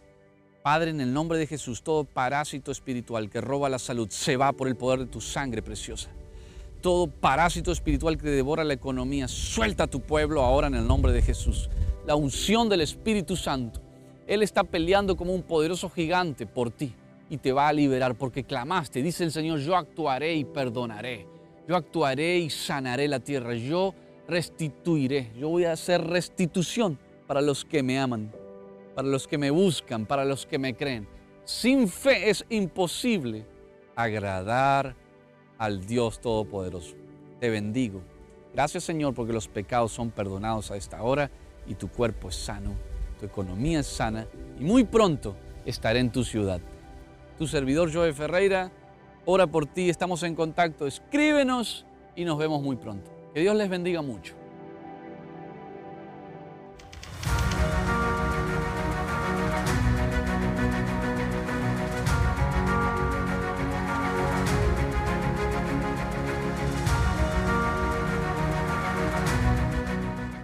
Padre, 0.63 0.91
en 0.91 1.01
el 1.01 1.13
nombre 1.13 1.37
de 1.37 1.45
Jesús, 1.45 1.83
todo 1.83 2.05
parásito 2.05 2.71
espiritual 2.71 3.29
que 3.29 3.41
roba 3.41 3.67
la 3.67 3.79
salud 3.79 4.09
se 4.09 4.37
va 4.37 4.53
por 4.53 4.69
el 4.69 4.77
poder 4.77 4.99
de 4.99 5.05
tu 5.07 5.19
sangre 5.19 5.61
preciosa. 5.61 6.09
Todo 6.81 7.07
parásito 7.07 7.71
espiritual 7.71 8.17
que 8.17 8.29
devora 8.29 8.63
la 8.63 8.73
economía, 8.73 9.27
suelta 9.27 9.85
a 9.85 9.87
tu 9.87 9.99
pueblo 9.99 10.41
ahora 10.41 10.67
en 10.67 10.75
el 10.75 10.87
nombre 10.87 11.11
de 11.11 11.21
Jesús. 11.21 11.69
La 12.05 12.15
unción 12.15 12.69
del 12.69 12.79
Espíritu 12.79 13.35
Santo. 13.35 13.81
Él 14.25 14.41
está 14.41 14.63
peleando 14.63 15.17
como 15.17 15.33
un 15.33 15.43
poderoso 15.43 15.89
gigante 15.89 16.45
por 16.45 16.71
ti 16.71 16.93
y 17.29 17.37
te 17.37 17.51
va 17.51 17.67
a 17.67 17.73
liberar 17.73 18.15
porque 18.15 18.43
clamaste. 18.43 19.01
Dice 19.01 19.25
el 19.25 19.31
Señor, 19.31 19.59
yo 19.59 19.75
actuaré 19.75 20.35
y 20.35 20.45
perdonaré. 20.45 21.32
Yo 21.67 21.75
actuaré 21.75 22.39
y 22.39 22.49
sanaré 22.49 23.07
la 23.07 23.19
tierra. 23.19 23.53
Yo 23.55 23.93
restituiré. 24.27 25.31
Yo 25.37 25.49
voy 25.49 25.65
a 25.65 25.73
hacer 25.73 26.05
restitución 26.05 26.99
para 27.27 27.41
los 27.41 27.65
que 27.65 27.83
me 27.83 27.99
aman, 27.99 28.31
para 28.95 29.07
los 29.07 29.27
que 29.27 29.37
me 29.37 29.51
buscan, 29.51 30.05
para 30.05 30.25
los 30.25 30.45
que 30.45 30.59
me 30.59 30.75
creen. 30.75 31.07
Sin 31.45 31.87
fe 31.87 32.29
es 32.29 32.45
imposible 32.49 33.45
agradar 33.95 34.95
al 35.57 35.85
Dios 35.85 36.19
Todopoderoso. 36.19 36.95
Te 37.39 37.49
bendigo. 37.49 38.01
Gracias 38.53 38.83
Señor 38.83 39.13
porque 39.13 39.33
los 39.33 39.47
pecados 39.47 39.91
son 39.91 40.11
perdonados 40.11 40.71
a 40.71 40.77
esta 40.77 41.01
hora 41.01 41.31
y 41.65 41.75
tu 41.75 41.89
cuerpo 41.89 42.29
es 42.29 42.35
sano, 42.35 42.75
tu 43.19 43.25
economía 43.25 43.79
es 43.79 43.87
sana 43.87 44.27
y 44.59 44.63
muy 44.63 44.83
pronto 44.83 45.35
estaré 45.65 45.99
en 45.99 46.11
tu 46.11 46.23
ciudad. 46.23 46.61
Tu 47.37 47.47
servidor 47.47 47.91
Joe 47.91 48.13
Ferreira 48.13 48.71
ora 49.25 49.47
por 49.47 49.65
ti, 49.65 49.89
estamos 49.89 50.23
en 50.23 50.35
contacto, 50.35 50.87
escríbenos 50.87 51.85
y 52.15 52.25
nos 52.25 52.37
vemos 52.37 52.61
muy 52.61 52.75
pronto. 52.75 53.11
Que 53.33 53.41
Dios 53.41 53.55
les 53.55 53.69
bendiga 53.69 54.01
mucho. 54.01 54.35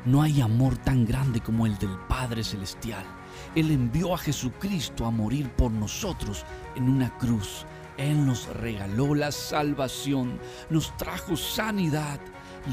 No 0.06 0.24
hay 0.24 0.42
amor 0.42 0.76
tan 0.78 1.06
grande 1.06 1.39
como 1.39 1.68
el 1.68 1.78
del 1.78 1.96
Padre 2.08 2.44
Celestial. 2.44 3.06
Él 3.54 3.70
envió 3.70 4.15
a 4.15 4.18
Jesucristo 4.18 5.06
a 5.06 5.12
morir 5.12 5.52
por 5.52 5.72
nosotros 5.72 6.46
en 6.76 6.89
una 6.89 7.15
cruz 7.20 7.68
él 7.99 8.25
nos 8.25 8.47
regaló 8.47 9.13
la 9.13 9.31
salvación, 9.31 10.39
nos 10.69 10.95
trajo 10.97 11.35
sanidad, 11.35 12.19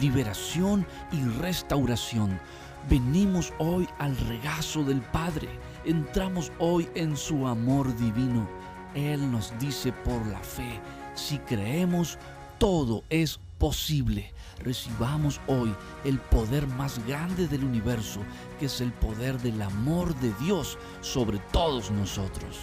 liberación 0.00 0.86
y 1.10 1.20
restauración. 1.40 2.40
Venimos 2.88 3.52
hoy 3.58 3.88
al 3.98 4.16
regazo 4.16 4.84
del 4.84 5.00
Padre, 5.00 5.48
entramos 5.84 6.52
hoy 6.60 6.88
en 6.94 7.16
su 7.16 7.46
amor 7.46 7.94
divino. 7.96 8.48
Él 8.94 9.30
nos 9.30 9.52
dice 9.58 9.92
por 9.92 10.24
la 10.28 10.38
fe, 10.38 10.80
si 11.14 11.38
creemos, 11.38 12.18
todo 12.58 13.02
es 13.10 13.40
posible. 13.58 14.32
Recibamos 14.60 15.40
hoy 15.48 15.74
el 16.04 16.18
poder 16.18 16.66
más 16.66 17.04
grande 17.06 17.48
del 17.48 17.64
universo, 17.64 18.20
que 18.58 18.66
es 18.66 18.80
el 18.80 18.92
poder 18.92 19.38
del 19.40 19.60
amor 19.60 20.14
de 20.20 20.32
Dios 20.44 20.78
sobre 21.00 21.38
todos 21.52 21.90
nosotros. 21.90 22.58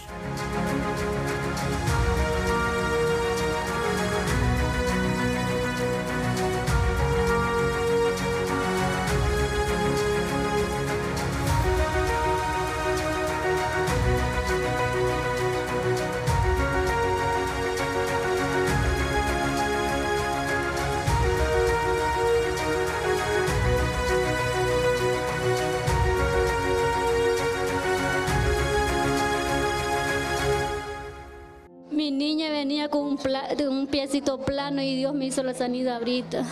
Mi 31.94 32.10
niña 32.10 32.50
venía 32.50 32.88
con 32.88 33.02
un, 33.02 33.16
pla- 33.16 33.54
de 33.56 33.68
un 33.68 33.86
piecito 33.86 34.38
plano 34.38 34.82
y 34.82 34.96
Dios 34.96 35.14
me 35.14 35.26
hizo 35.26 35.42
la 35.42 35.54
sanidad 35.54 35.96
ahorita. 35.98 36.44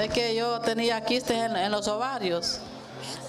Es 0.00 0.12
que 0.12 0.34
yo 0.36 0.60
tenía 0.60 1.00
quistes 1.04 1.36
en, 1.36 1.56
en 1.56 1.72
los 1.72 1.88
ovarios 1.88 2.60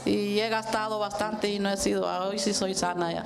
y 0.06 0.40
he 0.40 0.50
gastado 0.50 1.00
bastante 1.00 1.50
y 1.50 1.58
no 1.58 1.70
he 1.70 1.78
sido, 1.78 2.06
hoy 2.28 2.38
sí 2.38 2.54
soy 2.54 2.76
sana 2.76 3.12
ya. 3.12 3.26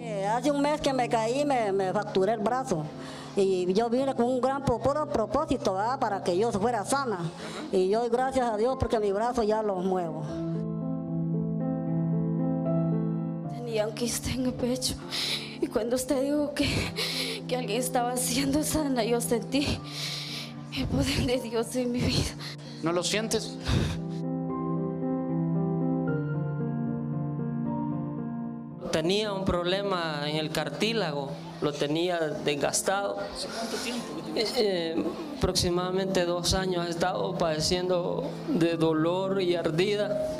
Eh, 0.00 0.26
Hace 0.26 0.50
un 0.52 0.60
mes 0.60 0.80
que 0.80 0.92
me 0.92 1.08
caí, 1.08 1.44
me, 1.44 1.72
me 1.72 1.92
fracturé 1.92 2.34
el 2.34 2.40
brazo. 2.40 2.84
Y 3.34 3.72
yo 3.72 3.88
vine 3.90 4.14
con 4.14 4.26
un 4.26 4.40
gran 4.40 4.64
puro 4.64 5.08
propósito 5.08 5.74
¿verdad? 5.74 5.98
para 5.98 6.22
que 6.22 6.36
yo 6.36 6.50
fuera 6.52 6.84
sana. 6.84 7.18
Y 7.72 7.88
yo 7.88 8.00
doy 8.00 8.10
gracias 8.10 8.48
a 8.48 8.56
Dios 8.56 8.76
porque 8.78 8.98
mi 9.00 9.10
brazo 9.12 9.42
ya 9.42 9.62
lo 9.62 9.76
muevo. 9.76 10.22
Tenía 13.68 13.86
un 13.86 13.92
quiste 13.92 14.30
en 14.30 14.46
el 14.46 14.54
pecho. 14.54 14.94
Y 15.60 15.66
cuando 15.66 15.96
usted 15.96 16.22
dijo 16.22 16.54
que, 16.54 16.66
que 17.46 17.54
alguien 17.54 17.78
estaba 17.78 18.16
siendo 18.16 18.64
sana, 18.64 19.04
yo 19.04 19.20
sentí 19.20 19.66
el 20.74 20.86
poder 20.86 21.26
de 21.26 21.38
Dios 21.38 21.76
en 21.76 21.92
mi 21.92 22.00
vida. 22.00 22.34
¿No 22.82 22.94
lo 22.94 23.02
sientes? 23.02 23.58
tenía 28.90 29.32
un 29.32 29.44
problema 29.44 30.22
en 30.26 30.36
el 30.36 30.50
cartílago, 30.50 31.30
lo 31.60 31.72
tenía 31.72 32.18
desgastado. 32.18 33.16
¿Cuánto 33.16 33.76
tiempo? 33.84 34.02
Eh, 34.34 35.04
aproximadamente 35.36 36.24
dos 36.24 36.54
años 36.54 36.86
he 36.86 36.90
estado 36.90 37.36
padeciendo 37.36 38.28
de 38.48 38.76
dolor 38.76 39.40
y 39.40 39.54
ardida. 39.54 40.37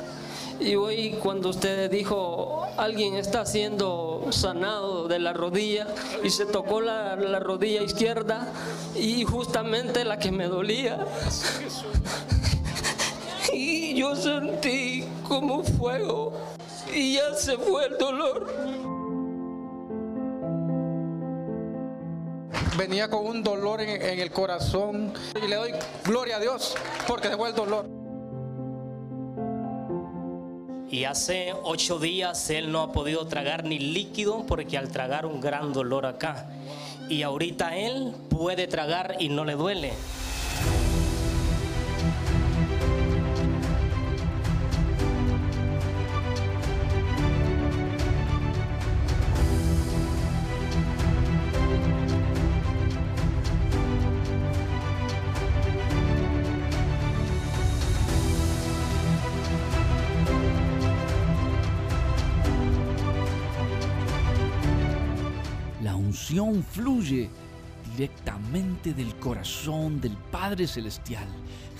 Y 0.59 0.75
hoy 0.75 1.11
cuando 1.23 1.49
usted 1.49 1.89
dijo, 1.89 2.67
alguien 2.77 3.15
está 3.15 3.45
siendo 3.45 4.27
sanado 4.31 5.07
de 5.07 5.19
la 5.19 5.31
rodilla 5.31 5.87
y 6.21 6.29
se 6.29 6.45
tocó 6.45 6.81
la, 6.81 7.15
la 7.15 7.39
rodilla 7.39 7.81
izquierda 7.81 8.51
y 8.95 9.23
justamente 9.23 10.03
la 10.03 10.19
que 10.19 10.31
me 10.31 10.47
dolía. 10.47 11.05
Y 13.51 13.95
yo 13.95 14.15
sentí 14.15 15.03
como 15.27 15.63
fuego 15.63 16.33
y 16.93 17.15
ya 17.15 17.33
se 17.33 17.57
fue 17.57 17.87
el 17.87 17.97
dolor. 17.97 18.45
Venía 22.77 23.09
con 23.09 23.25
un 23.25 23.43
dolor 23.43 23.81
en, 23.81 24.01
en 24.01 24.19
el 24.19 24.31
corazón 24.31 25.13
y 25.43 25.47
le 25.47 25.55
doy 25.55 25.73
gloria 26.05 26.37
a 26.37 26.39
Dios 26.39 26.75
porque 27.07 27.29
fue 27.29 27.49
el 27.49 27.55
dolor. 27.55 27.98
Y 30.91 31.03
hace 31.03 31.53
ocho 31.63 31.99
días 31.99 32.49
él 32.49 32.71
no 32.71 32.81
ha 32.81 32.91
podido 32.91 33.27
tragar 33.27 33.63
ni 33.63 33.77
líquido 33.77 34.45
porque 34.47 34.77
al 34.77 34.89
tragar 34.89 35.25
un 35.25 35.39
gran 35.39 35.71
dolor 35.71 36.05
acá. 36.05 36.47
Y 37.09 37.21
ahorita 37.21 37.77
él 37.77 38.13
puede 38.29 38.67
tragar 38.67 39.17
y 39.19 39.29
no 39.29 39.45
le 39.45 39.53
duele. 39.53 39.93
Fluye 66.29 67.27
directamente 67.97 68.93
del 68.93 69.15
corazón 69.15 69.99
del 69.99 70.15
Padre 70.15 70.67
Celestial. 70.67 71.27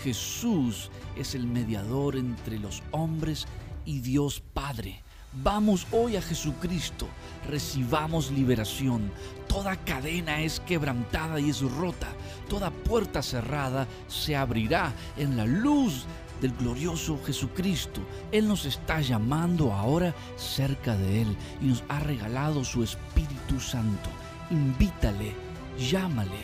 Jesús 0.04 0.90
es 1.16 1.36
el 1.36 1.46
mediador 1.46 2.16
entre 2.16 2.58
los 2.58 2.82
hombres 2.90 3.46
y 3.86 4.00
Dios 4.00 4.42
Padre. 4.56 5.04
Vamos 5.44 5.86
hoy 5.92 6.16
a 6.16 6.22
Jesucristo, 6.24 7.08
recibamos 7.48 8.32
liberación. 8.32 9.12
Toda 9.48 9.76
cadena 9.76 10.42
es 10.42 10.60
quebrantada 10.62 11.40
y 11.40 11.52
es 11.52 11.62
rota. 11.62 12.08
Toda 12.50 12.72
puerta 12.72 13.22
cerrada 13.22 13.86
se 14.08 14.36
abrirá 14.36 14.92
en 15.16 15.38
la 15.38 15.46
luz 15.46 16.06
del 16.42 16.54
glorioso 16.54 17.20
Jesucristo. 17.24 18.02
Él 18.32 18.48
nos 18.48 18.66
está 18.66 19.00
llamando 19.00 19.72
ahora 19.72 20.16
cerca 20.38 20.98
de 20.98 21.22
Él 21.22 21.38
y 21.62 21.66
nos 21.66 21.84
ha 21.88 22.00
regalado 22.00 22.64
su 22.64 22.82
Espíritu 22.82 23.60
Santo. 23.60 24.10
Invítale, 24.52 25.36
llámale, 25.78 26.42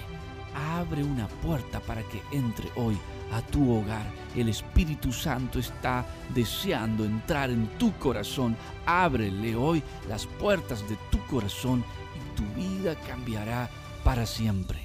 abre 0.78 1.04
una 1.04 1.28
puerta 1.28 1.80
para 1.80 2.04
que 2.04 2.22
entre 2.32 2.70
hoy 2.76 2.98
a 3.32 3.42
tu 3.42 3.72
hogar. 3.72 4.06
El 4.36 4.50
Espíritu 4.50 5.12
Santo 5.12 5.60
está 5.60 6.06
deseando 6.34 7.04
entrar 7.04 7.50
en 7.50 7.68
tu 7.78 7.94
corazón. 7.98 8.56
Ábrele 8.86 9.56
hoy 9.56 9.82
las 10.08 10.26
puertas 10.28 10.88
de 10.88 10.98
tu 11.10 11.20
corazón 11.26 11.84
y 12.16 12.36
tu 12.38 12.44
vida 12.54 12.96
cambiará 13.08 13.70
para 14.04 14.26
siempre. 14.26 14.85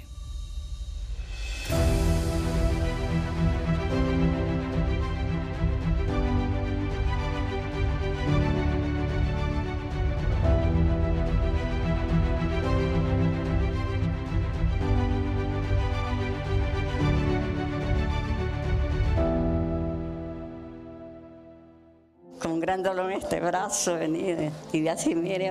Gran 22.70 22.84
dolor 22.84 23.10
en 23.10 23.18
este 23.18 23.40
brazo 23.40 23.94
venía 23.94 24.52
y 24.72 24.86
así, 24.86 25.12
mire. 25.16 25.50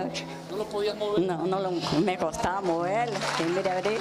¿No 0.50 0.56
lo 0.56 0.64
podías 0.64 0.96
mover? 0.96 1.20
No, 1.20 1.46
no 1.46 1.60
lo, 1.60 1.72
me 2.00 2.18
costaba 2.18 2.62
moverlo. 2.62 3.20
Y 3.40 3.44
mire, 3.44 4.00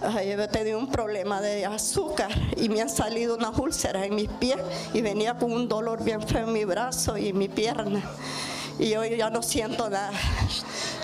yo 0.00 0.42
he 0.42 0.48
tenido 0.48 0.78
un 0.78 0.88
problema 0.92 1.40
de 1.40 1.66
azúcar 1.66 2.30
y 2.56 2.68
me 2.68 2.82
han 2.82 2.88
salido 2.88 3.34
unas 3.34 3.58
úlceras 3.58 4.06
en 4.06 4.14
mis 4.14 4.28
pies 4.28 4.58
y 4.94 5.02
venía 5.02 5.36
con 5.36 5.50
un 5.50 5.66
dolor 5.66 6.04
bien 6.04 6.22
feo 6.22 6.46
en 6.46 6.52
mi 6.52 6.64
brazo 6.64 7.18
y 7.18 7.30
en 7.30 7.38
mi 7.38 7.48
pierna. 7.48 8.00
Y 8.78 8.94
hoy 8.94 9.16
ya 9.16 9.28
no 9.28 9.42
siento 9.42 9.90
nada. 9.90 10.12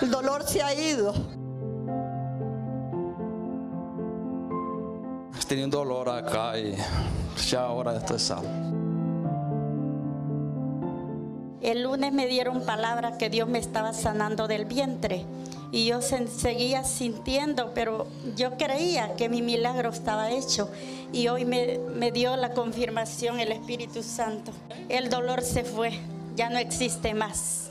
El 0.01 0.13
dolor 0.13 0.45
se 0.47 0.63
ha 0.63 0.73
ido. 0.75 1.13
Tenía 5.49 5.65
un 5.65 5.71
dolor 5.71 6.09
acá 6.11 6.59
y 6.59 6.75
ya 7.49 7.63
ahora 7.63 7.97
estoy 7.97 8.19
salvo. 8.19 8.49
El 11.63 11.83
lunes 11.83 12.13
me 12.13 12.27
dieron 12.27 12.65
palabra 12.65 13.17
que 13.19 13.31
Dios 13.31 13.49
me 13.49 13.59
estaba 13.59 13.93
sanando 13.93 14.47
del 14.47 14.65
vientre 14.67 15.25
y 15.73 15.87
yo 15.87 16.01
se- 16.03 16.29
seguía 16.29 16.85
sintiendo, 16.85 17.73
pero 17.75 18.07
yo 18.37 18.57
creía 18.57 19.15
que 19.17 19.29
mi 19.29 19.43
milagro 19.43 19.91
estaba 19.91 20.31
hecho 20.31 20.71
y 21.13 21.29
hoy 21.29 21.45
me, 21.45 21.79
me 21.95 22.13
dio 22.13 22.37
la 22.37 22.53
confirmación 22.53 23.41
el 23.41 23.51
Espíritu 23.53 24.03
Santo. 24.03 24.53
El 24.89 25.11
dolor 25.11 25.43
se 25.43 25.65
fue, 25.65 25.99
ya 26.37 26.49
no 26.51 26.59
existe 26.59 27.13
más. 27.15 27.68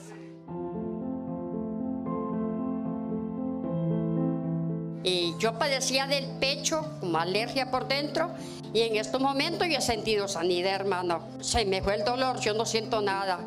Y 5.07 5.35
yo 5.39 5.53
padecía 5.53 6.05
del 6.05 6.25
pecho, 6.37 6.85
como 6.99 7.17
alergia 7.17 7.71
por 7.71 7.87
dentro, 7.87 8.29
y 8.73 8.81
en 8.81 8.97
estos 8.97 9.21
momentos 9.21 9.65
yo 9.65 9.77
he 9.77 9.81
sentido 9.81 10.27
sanidad, 10.27 10.73
hermano. 10.73 11.21
Se 11.39 11.63
me 11.63 11.81
fue 11.81 11.95
el 11.95 12.03
dolor, 12.03 12.41
yo 12.41 12.53
no 12.53 12.65
siento 12.65 12.99
nada. 12.99 13.39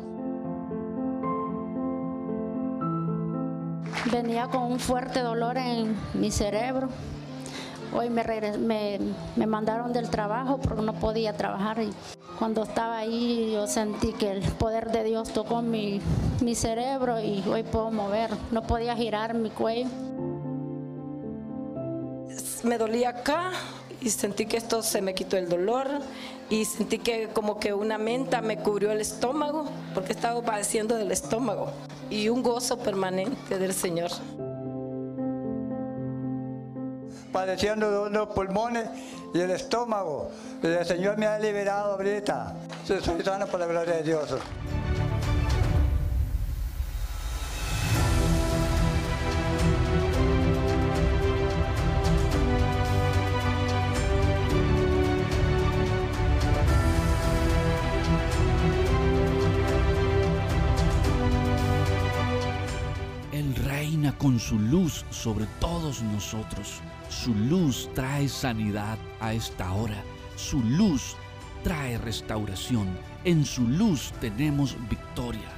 Venía 4.11 4.47
con 4.47 4.63
un 4.63 4.79
fuerte 4.79 5.19
dolor 5.19 5.59
en 5.59 5.95
mi 6.15 6.31
cerebro. 6.31 6.89
Hoy 7.93 8.09
me, 8.09 8.23
me, 8.57 8.99
me 9.35 9.45
mandaron 9.45 9.93
del 9.93 10.09
trabajo 10.09 10.57
porque 10.57 10.81
no 10.81 10.93
podía 10.95 11.37
trabajar 11.37 11.79
y 11.83 11.91
cuando 12.39 12.63
estaba 12.63 12.97
ahí 12.97 13.51
yo 13.53 13.67
sentí 13.67 14.13
que 14.13 14.31
el 14.31 14.41
poder 14.53 14.91
de 14.91 15.03
Dios 15.03 15.31
tocó 15.31 15.61
mi, 15.61 16.01
mi 16.41 16.55
cerebro 16.55 17.21
y 17.21 17.43
hoy 17.47 17.61
puedo 17.61 17.91
mover. 17.91 18.31
No 18.49 18.63
podía 18.63 18.95
girar 18.95 19.35
mi 19.35 19.51
cuello. 19.51 20.10
Me 22.63 22.77
dolía 22.77 23.09
acá 23.09 23.51
y 24.01 24.09
sentí 24.09 24.45
que 24.45 24.57
esto 24.57 24.81
se 24.81 25.01
me 25.01 25.13
quitó 25.13 25.37
el 25.37 25.49
dolor 25.49 25.87
y 26.49 26.65
sentí 26.65 26.99
que 26.99 27.29
como 27.29 27.59
que 27.59 27.73
una 27.73 27.97
menta 27.97 28.41
me 28.41 28.57
cubrió 28.57 28.91
el 28.91 29.01
estómago 29.01 29.65
porque 29.93 30.13
estaba 30.13 30.41
padeciendo 30.41 30.95
del 30.95 31.11
estómago 31.11 31.71
y 32.09 32.29
un 32.29 32.43
gozo 32.43 32.77
permanente 32.77 33.57
del 33.57 33.73
Señor. 33.73 34.11
padeciendo 37.31 37.89
de 37.89 38.09
unos 38.09 38.27
pulmones 38.29 38.87
y 39.33 39.39
el 39.39 39.51
estómago. 39.51 40.29
El 40.61 40.85
Señor 40.85 41.17
me 41.17 41.25
ha 41.25 41.39
liberado 41.39 41.93
ahorita. 41.93 42.55
Soy 42.85 43.23
sano 43.23 43.47
por 43.47 43.59
la 43.59 43.67
gloria 43.67 43.95
de 43.95 44.03
Dios. 44.03 44.35
Con 64.21 64.39
su 64.39 64.59
luz 64.59 65.03
sobre 65.09 65.47
todos 65.59 66.03
nosotros. 66.03 66.79
Su 67.09 67.33
luz 67.33 67.89
trae 67.95 68.29
sanidad 68.29 68.99
a 69.19 69.33
esta 69.33 69.73
hora. 69.73 69.99
Su 70.35 70.61
luz 70.61 71.15
trae 71.63 71.97
restauración. 71.97 72.87
En 73.23 73.43
su 73.43 73.67
luz 73.67 74.13
tenemos 74.21 74.77
victoria. 74.87 75.49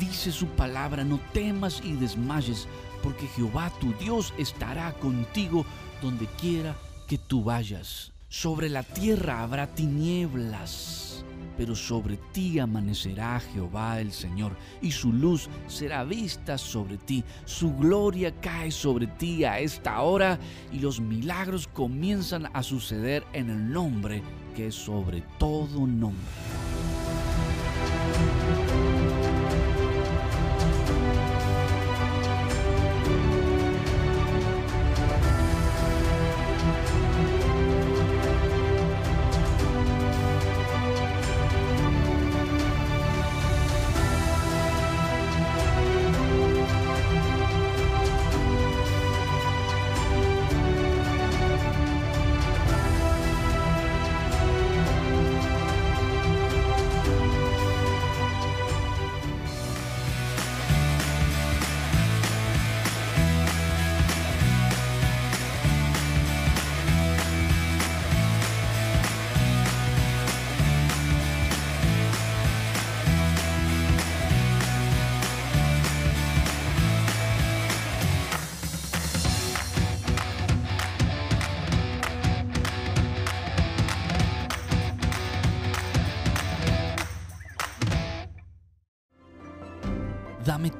Dice 0.00 0.32
su 0.32 0.46
palabra, 0.46 1.04
no 1.04 1.20
temas 1.34 1.82
y 1.84 1.92
desmayes, 1.92 2.66
porque 3.02 3.26
Jehová 3.26 3.70
tu 3.78 3.92
Dios 3.98 4.32
estará 4.38 4.94
contigo 4.94 5.66
donde 6.00 6.24
quiera 6.40 6.78
que 7.06 7.18
tú 7.18 7.44
vayas. 7.44 8.12
Sobre 8.30 8.70
la 8.70 8.84
tierra 8.84 9.42
habrá 9.42 9.66
tinieblas 9.66 11.26
pero 11.58 11.74
sobre 11.74 12.16
ti 12.32 12.60
amanecerá 12.60 13.40
Jehová 13.52 14.00
el 14.00 14.12
Señor, 14.12 14.56
y 14.80 14.92
su 14.92 15.12
luz 15.12 15.50
será 15.66 16.04
vista 16.04 16.56
sobre 16.56 16.96
ti, 16.96 17.24
su 17.44 17.74
gloria 17.74 18.32
cae 18.40 18.70
sobre 18.70 19.08
ti 19.08 19.44
a 19.44 19.58
esta 19.58 20.00
hora, 20.00 20.38
y 20.72 20.78
los 20.78 21.00
milagros 21.00 21.66
comienzan 21.66 22.48
a 22.54 22.62
suceder 22.62 23.24
en 23.32 23.50
el 23.50 23.70
nombre 23.70 24.22
que 24.54 24.68
es 24.68 24.74
sobre 24.76 25.22
todo 25.38 25.86
nombre. 25.86 26.57